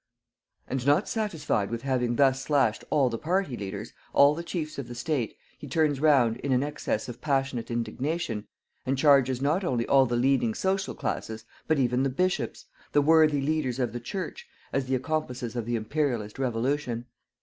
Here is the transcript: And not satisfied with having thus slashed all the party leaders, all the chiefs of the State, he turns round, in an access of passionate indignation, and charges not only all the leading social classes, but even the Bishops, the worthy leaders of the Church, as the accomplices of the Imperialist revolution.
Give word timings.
And 0.67 0.83
not 0.83 1.07
satisfied 1.07 1.69
with 1.69 1.83
having 1.83 2.15
thus 2.15 2.43
slashed 2.43 2.83
all 2.89 3.07
the 3.11 3.19
party 3.19 3.55
leaders, 3.55 3.93
all 4.13 4.33
the 4.33 4.41
chiefs 4.41 4.79
of 4.79 4.87
the 4.87 4.95
State, 4.95 5.37
he 5.59 5.67
turns 5.67 5.99
round, 5.99 6.37
in 6.37 6.51
an 6.51 6.63
access 6.63 7.07
of 7.07 7.21
passionate 7.21 7.69
indignation, 7.69 8.47
and 8.83 8.97
charges 8.97 9.43
not 9.43 9.63
only 9.63 9.85
all 9.85 10.07
the 10.07 10.15
leading 10.15 10.55
social 10.55 10.95
classes, 10.95 11.45
but 11.67 11.77
even 11.77 12.01
the 12.01 12.09
Bishops, 12.09 12.65
the 12.93 13.01
worthy 13.03 13.41
leaders 13.41 13.77
of 13.77 13.93
the 13.93 13.99
Church, 13.99 14.47
as 14.73 14.87
the 14.87 14.95
accomplices 14.95 15.55
of 15.55 15.67
the 15.67 15.75
Imperialist 15.75 16.39
revolution. 16.39 17.05